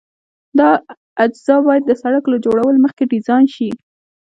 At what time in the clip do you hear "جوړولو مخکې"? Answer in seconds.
2.45-3.03